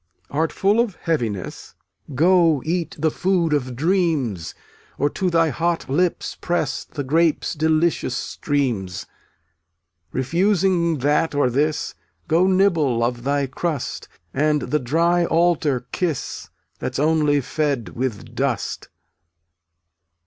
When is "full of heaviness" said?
0.51-1.75